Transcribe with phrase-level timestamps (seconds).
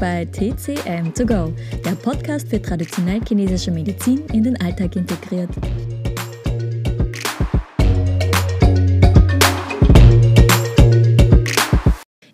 [0.00, 1.52] bei TCM 2 go,
[1.84, 5.50] der Podcast für traditionell chinesische Medizin in den Alltag integriert.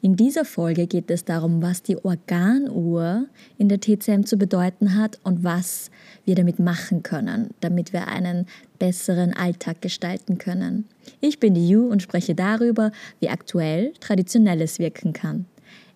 [0.03, 5.19] In dieser Folge geht es darum, was die Organuhr in der TCM zu bedeuten hat
[5.23, 5.91] und was
[6.27, 8.47] wir damit machen können, damit wir einen
[8.79, 10.87] besseren Alltag gestalten können.
[11.21, 15.47] Ich bin die Yu und spreche darüber, wie aktuell Traditionelles wirken kann.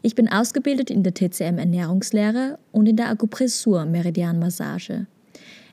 [0.01, 5.07] Ich bin ausgebildet in der TCM Ernährungslehre und in der Akupressur Meridianmassage.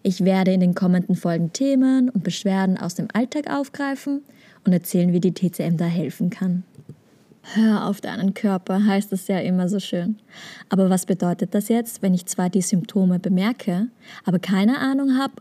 [0.01, 4.23] Ich werde in den kommenden Folgen Themen und Beschwerden aus dem Alltag aufgreifen
[4.65, 6.63] und erzählen, wie die TCM da helfen kann.
[7.53, 10.17] Hör auf deinen Körper, heißt es ja immer so schön.
[10.69, 13.87] Aber was bedeutet das jetzt, wenn ich zwar die Symptome bemerke,
[14.23, 15.33] aber keine Ahnung habe,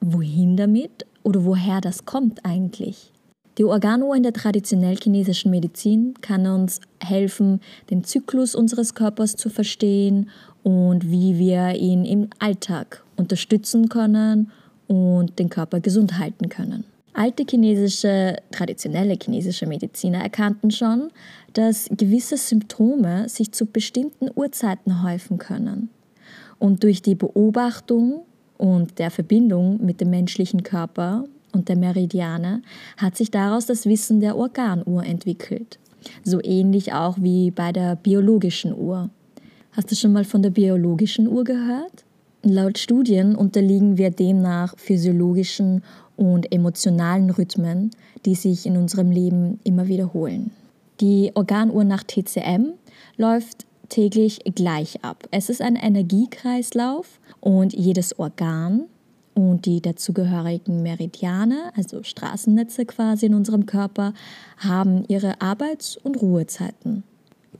[0.00, 3.12] wohin damit oder woher das kommt eigentlich?
[3.58, 9.50] Die Organuhr in der traditionell chinesischen Medizin kann uns helfen, den Zyklus unseres Körpers zu
[9.50, 10.30] verstehen
[10.62, 14.52] und wie wir ihn im Alltag unterstützen können
[14.86, 16.84] und den Körper gesund halten können.
[17.14, 21.10] Alte chinesische, traditionelle chinesische Mediziner erkannten schon,
[21.52, 25.90] dass gewisse Symptome sich zu bestimmten Uhrzeiten häufen können.
[26.60, 28.22] Und durch die Beobachtung
[28.56, 32.62] und der Verbindung mit dem menschlichen Körper und der Meridiane
[32.96, 35.78] hat sich daraus das Wissen der Organuhr entwickelt.
[36.24, 39.10] So ähnlich auch wie bei der biologischen Uhr.
[39.72, 42.04] Hast du schon mal von der biologischen Uhr gehört?
[42.42, 45.82] Laut Studien unterliegen wir demnach physiologischen
[46.16, 47.90] und emotionalen Rhythmen,
[48.24, 50.50] die sich in unserem Leben immer wiederholen.
[51.00, 52.72] Die Organuhr nach TCM
[53.16, 55.28] läuft täglich gleich ab.
[55.30, 58.86] Es ist ein Energiekreislauf und jedes Organ
[59.38, 64.12] und die dazugehörigen Meridiane, also Straßennetze quasi in unserem Körper,
[64.56, 67.04] haben ihre Arbeits- und Ruhezeiten.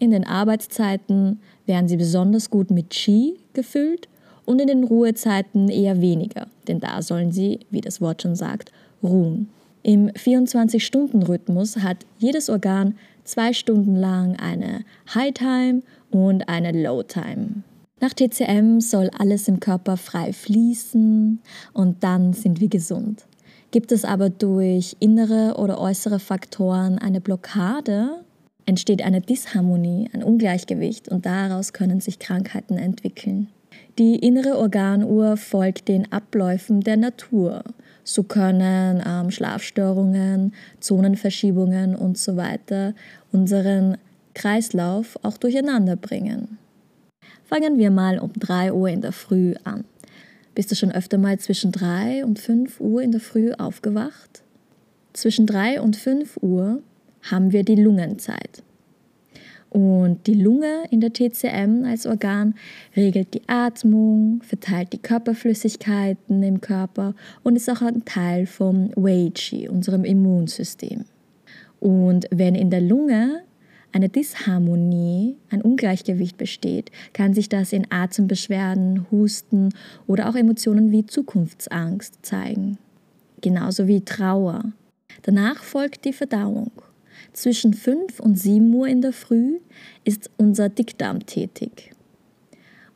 [0.01, 4.09] In den Arbeitszeiten werden sie besonders gut mit Qi gefüllt
[4.45, 8.73] und in den Ruhezeiten eher weniger, denn da sollen sie, wie das Wort schon sagt,
[9.01, 9.49] ruhen.
[9.85, 17.63] Im 24-Stunden-Rhythmus hat jedes Organ zwei Stunden lang eine High Time und eine Low Time.
[18.01, 21.41] Nach TCM soll alles im Körper frei fließen
[21.73, 23.27] und dann sind wir gesund.
[23.73, 28.23] Gibt es aber durch innere oder äußere Faktoren eine Blockade,
[28.67, 33.49] entsteht eine Disharmonie, ein Ungleichgewicht und daraus können sich Krankheiten entwickeln.
[33.99, 37.65] Die innere Organuhr folgt den Abläufen der Natur.
[38.05, 42.95] So können ähm, Schlafstörungen, Zonenverschiebungen und so weiter
[43.33, 43.99] unseren
[44.35, 46.59] Kreislauf auch durcheinander bringen.
[47.49, 49.85] Fangen wir mal um 3 Uhr in der Früh an.
[50.55, 54.43] Bist du schon öfter mal zwischen 3 und 5 Uhr in der Früh aufgewacht?
[55.15, 56.83] Zwischen 3 und 5 Uhr
[57.23, 58.63] haben wir die Lungenzeit.
[59.71, 62.55] Und die Lunge in der TCM als Organ
[62.95, 69.31] regelt die Atmung, verteilt die Körperflüssigkeiten im Körper und ist auch ein Teil vom Wei
[69.35, 71.07] Qi, unserem Immunsystem.
[71.81, 73.41] Und wenn in der Lunge
[73.93, 79.71] eine Disharmonie, ein Ungleichgewicht besteht, kann sich das in Atembeschwerden, Husten
[80.07, 82.79] oder auch Emotionen wie Zukunftsangst zeigen.
[83.41, 84.73] Genauso wie Trauer.
[85.23, 86.71] Danach folgt die Verdauung.
[87.33, 89.59] Zwischen 5 und 7 Uhr in der Früh
[90.05, 91.93] ist unser Dickdarm tätig.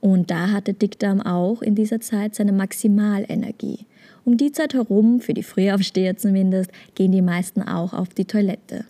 [0.01, 3.87] Und da hat der Dickdarm auch in dieser Zeit seine Maximalenergie.
[4.25, 8.85] Um die Zeit herum, für die Frühaufsteher zumindest, gehen die meisten auch auf die Toilette.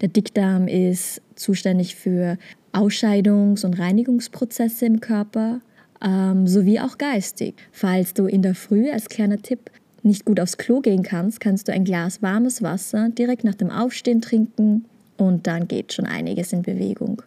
[0.00, 2.38] Der Dickdarm ist zuständig für
[2.72, 5.60] Ausscheidungs- und Reinigungsprozesse im Körper
[6.04, 7.54] ähm, sowie auch geistig.
[7.72, 9.70] Falls du in der Früh als kleiner Tipp
[10.02, 13.70] nicht gut aufs Klo gehen kannst, kannst du ein Glas warmes Wasser direkt nach dem
[13.70, 14.84] Aufstehen trinken
[15.16, 17.22] und dann geht schon einiges in Bewegung.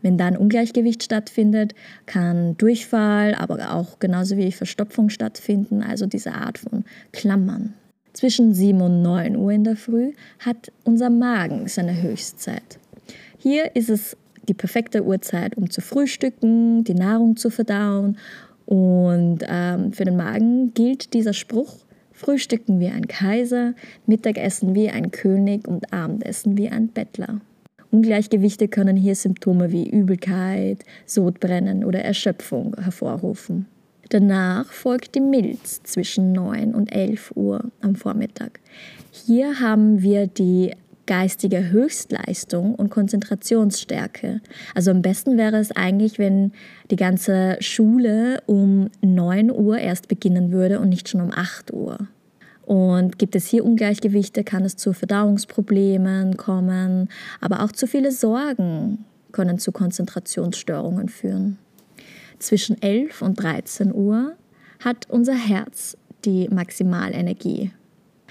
[0.00, 1.74] Wenn dann Ungleichgewicht stattfindet,
[2.06, 7.74] kann Durchfall, aber auch genauso wie Verstopfung stattfinden, also diese Art von Klammern.
[8.12, 12.78] Zwischen 7 und 9 Uhr in der Früh hat unser Magen seine Höchstzeit.
[13.38, 14.16] Hier ist es
[14.48, 18.18] die perfekte Uhrzeit, um zu frühstücken, die Nahrung zu verdauen.
[18.66, 21.76] Und ähm, für den Magen gilt dieser Spruch,
[22.12, 23.74] Frühstücken wie ein Kaiser,
[24.06, 27.40] Mittagessen wie ein König und Abendessen wie ein Bettler.
[27.90, 33.66] Ungleichgewichte können hier Symptome wie Übelkeit, Sodbrennen oder Erschöpfung hervorrufen.
[34.12, 38.60] Danach folgt die Milz zwischen 9 und 11 Uhr am Vormittag.
[39.10, 40.74] Hier haben wir die
[41.06, 44.42] geistige Höchstleistung und Konzentrationsstärke.
[44.74, 46.52] Also am besten wäre es eigentlich, wenn
[46.90, 51.96] die ganze Schule um 9 Uhr erst beginnen würde und nicht schon um 8 Uhr.
[52.66, 57.08] Und gibt es hier Ungleichgewichte, kann es zu Verdauungsproblemen kommen,
[57.40, 61.56] aber auch zu viele Sorgen können zu Konzentrationsstörungen führen.
[62.42, 64.34] Zwischen 11 und 13 Uhr
[64.80, 67.70] hat unser Herz die Maximalenergie.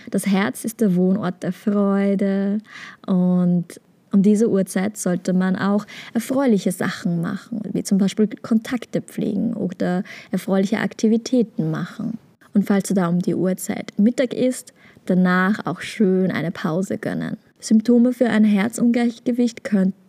[0.10, 2.60] Das Herz ist der Wohnort der Freude
[3.06, 3.80] und
[4.12, 10.04] um diese Uhrzeit sollte man auch erfreuliche Sachen machen, wie zum Beispiel Kontakte pflegen oder
[10.32, 12.18] erfreuliche Aktivitäten machen.
[12.54, 14.74] Und falls du da um die Uhrzeit Mittag isst,
[15.06, 17.38] danach auch schön eine Pause gönnen.
[17.60, 20.01] Symptome für ein Herzungleichgewicht könnten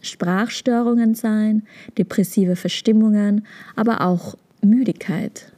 [0.00, 1.62] Sprachstörungen sein,
[1.98, 3.46] depressive Verstimmungen,
[3.76, 5.52] aber auch Müdigkeit.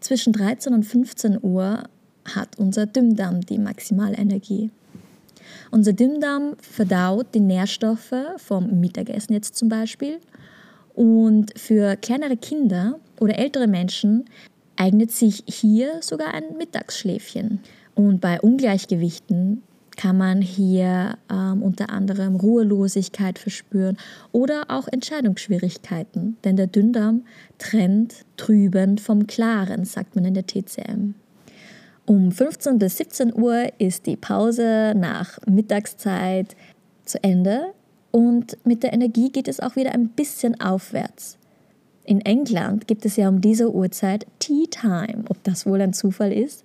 [0.00, 1.84] Zwischen 13 und 15 Uhr
[2.24, 4.70] hat unser Dünndarm die Maximalenergie.
[5.70, 10.18] Unser Dünndarm verdaut die Nährstoffe vom Mittagessen jetzt zum Beispiel.
[10.94, 14.24] Und für kleinere Kinder oder ältere Menschen
[14.76, 17.60] eignet sich hier sogar ein Mittagsschläfchen.
[17.94, 19.62] Und bei Ungleichgewichten
[19.98, 23.98] kann man hier ähm, unter anderem Ruhelosigkeit verspüren
[24.30, 27.24] oder auch Entscheidungsschwierigkeiten, denn der Dünndarm
[27.58, 31.14] trennt trübend vom Klaren, sagt man in der TCM.
[32.06, 36.54] Um 15 bis 17 Uhr ist die Pause nach Mittagszeit
[37.04, 37.74] zu Ende
[38.12, 41.38] und mit der Energie geht es auch wieder ein bisschen aufwärts.
[42.04, 46.32] In England gibt es ja um diese Uhrzeit Tea Time, ob das wohl ein Zufall
[46.32, 46.64] ist.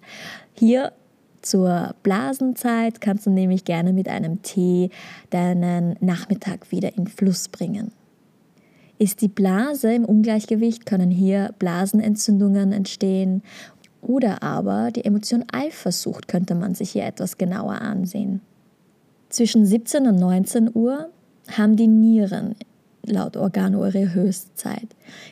[0.53, 0.94] Hier
[1.44, 4.90] zur Blasenzeit kannst du nämlich gerne mit einem Tee
[5.30, 7.92] deinen Nachmittag wieder in Fluss bringen.
[8.98, 13.44] Ist die Blase im Ungleichgewicht, können hier Blasenentzündungen entstehen
[14.01, 18.42] oder aber die Emotion Eifersucht könnte man sich hier etwas genauer ansehen.
[19.30, 21.10] Zwischen 17 und 19 Uhr
[21.57, 22.56] haben die Nieren
[23.06, 24.88] laut Organuhr ihre Höchstzeit.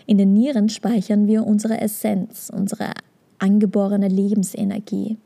[0.05, 2.91] In den Nieren speichern wir unsere Essenz, unsere
[3.39, 5.17] angeborene Lebensenergie.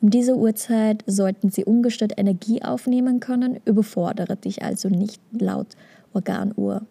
[0.00, 5.68] Um diese Uhrzeit sollten sie ungestört Energie aufnehmen können, überfordere dich also nicht laut
[6.14, 6.86] Organuhr.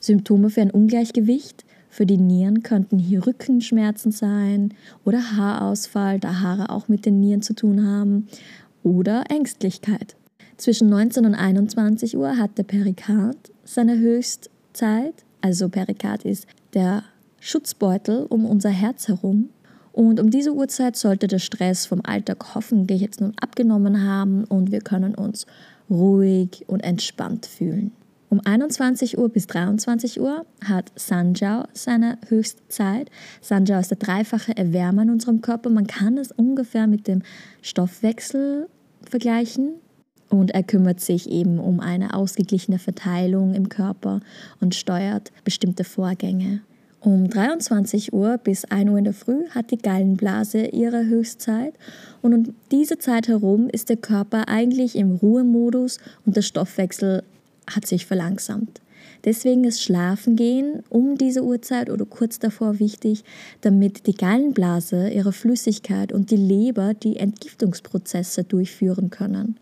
[0.00, 4.74] Symptome für ein Ungleichgewicht für die Nieren könnten hier Rückenschmerzen sein
[5.04, 8.28] oder Haarausfall, da Haare auch mit den Nieren zu tun haben,
[8.82, 10.16] oder Ängstlichkeit.
[10.56, 15.14] Zwischen 19 und 21 Uhr hat der Perikard seine Höchstzeit.
[15.40, 17.04] Also Perikard ist der
[17.40, 19.50] Schutzbeutel um unser Herz herum.
[19.98, 24.70] Und um diese Uhrzeit sollte der Stress vom Alltag hoffentlich jetzt nun abgenommen haben und
[24.70, 25.44] wir können uns
[25.90, 27.90] ruhig und entspannt fühlen.
[28.28, 33.10] Um 21 Uhr bis 23 Uhr hat Sanjiao seine Höchstzeit.
[33.40, 35.68] Sanjiao ist der dreifache Erwärmer in unserem Körper.
[35.68, 37.22] Man kann es ungefähr mit dem
[37.60, 38.68] Stoffwechsel
[39.02, 39.80] vergleichen.
[40.30, 44.20] Und er kümmert sich eben um eine ausgeglichene Verteilung im Körper
[44.60, 46.60] und steuert bestimmte Vorgänge.
[47.00, 51.74] Um 23 Uhr bis 1 Uhr in der Früh hat die Gallenblase ihre Höchstzeit
[52.22, 57.22] und um diese Zeit herum ist der Körper eigentlich im Ruhemodus und der Stoffwechsel
[57.72, 58.80] hat sich verlangsamt.
[59.24, 63.22] Deswegen ist Schlafengehen um diese Uhrzeit oder kurz davor wichtig,
[63.60, 69.56] damit die Gallenblase ihre Flüssigkeit und die Leber die Entgiftungsprozesse durchführen können.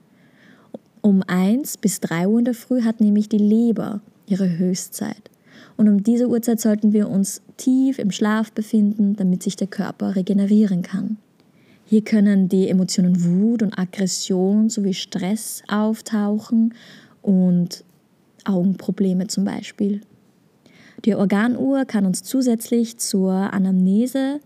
[1.02, 5.30] Um 1 bis 3 Uhr in der Früh hat nämlich die Leber ihre Höchstzeit.
[5.76, 10.16] Und um diese Uhrzeit sollten wir uns tief im Schlaf befinden, damit sich der Körper
[10.16, 11.18] regenerieren kann.
[11.84, 16.74] Hier können die Emotionen Wut und Aggression sowie Stress auftauchen
[17.22, 17.84] und
[18.44, 20.00] Augenprobleme zum Beispiel.
[21.04, 24.40] Die Organuhr kann uns zusätzlich zur Anamnese,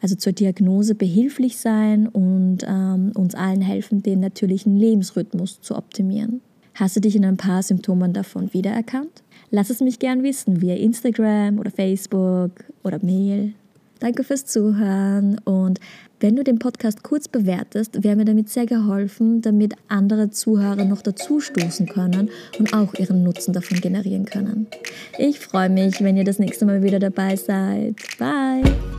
[0.00, 6.40] also zur Diagnose, behilflich sein und ähm, uns allen helfen, den natürlichen Lebensrhythmus zu optimieren.
[6.74, 9.22] Hast du dich in ein paar Symptomen davon wiedererkannt?
[9.50, 12.52] Lass es mich gern wissen via Instagram oder Facebook
[12.84, 13.54] oder Mail.
[13.98, 15.78] Danke fürs Zuhören und
[16.20, 21.02] wenn du den Podcast kurz bewertest, wäre mir damit sehr geholfen, damit andere Zuhörer noch
[21.02, 24.66] dazu stoßen können und auch ihren Nutzen davon generieren können.
[25.18, 27.96] Ich freue mich, wenn ihr das nächste Mal wieder dabei seid.
[28.18, 28.89] Bye!